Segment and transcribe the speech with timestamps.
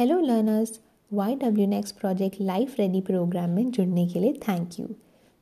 [0.00, 0.80] Hello learners
[1.12, 4.86] Y W next project life ready programme में जुड़ने के लिए थैंक यू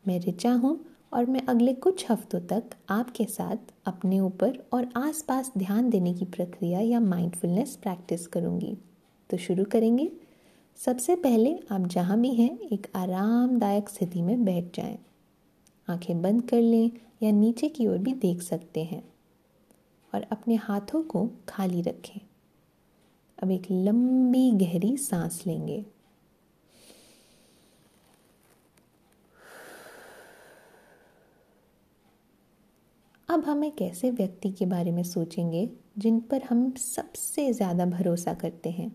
[0.09, 5.53] मैं रिचा हूँ और मैं अगले कुछ हफ्तों तक आपके साथ अपने ऊपर और आसपास
[5.59, 8.77] ध्यान देने की प्रक्रिया या माइंडफुलनेस प्रैक्टिस करूँगी।
[9.31, 10.13] तो शुरू करेंगे।
[10.77, 14.99] सबसे पहले आप जहाँ भी हैं, एक आरामदायक स्थिति में बैठ जाएँ।
[15.89, 16.90] आँखें बंद कर लें
[17.22, 19.03] या नीचे की ओर भी देख सकते हैं
[20.14, 22.21] और अपने हाथों को खाली रखें।
[23.39, 25.85] अब एक लंबी गहरी सांस लेंगे।
[33.28, 38.34] अब हम एक ऐसे व्यक्ति के बारे में सोचेंगे, जिन पर हम सबसे ज़्यादा भरोसा
[38.34, 38.91] करते हैं।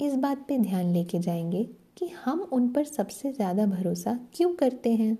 [0.00, 1.62] इस बात पे ध्यान लेके जाएँगे
[1.98, 5.16] कि हम उन पर सबसे ज़्यादा भरोसा क्यों करते हैं?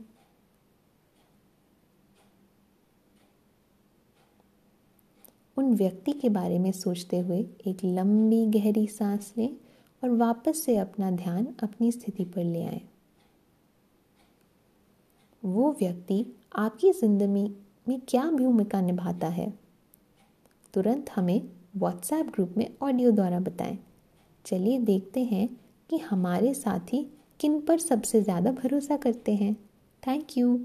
[5.56, 9.48] उन व्यक्ति के बारे में सोचते हुए एक लंबी गहरी सांस लें
[10.02, 12.80] और वापस से अपना ध्यान अपनी स्थिति पर ले आए।
[15.42, 17.50] वो व्यक्ति आपकी ज़िंदगी
[17.88, 19.52] में क्या भूमिका निभाता है?
[20.74, 21.40] तुरंत हमें
[21.76, 23.78] व्हाट्सएप ग्रुप में ऑडियो द्वारा बताएँ।
[24.44, 25.48] चलिए देखते हैं
[25.90, 27.06] कि हमारे साथी
[27.40, 29.54] किन पर सबसे ज़्यादा भरोसा करते हैं।
[30.02, 30.58] Thank you.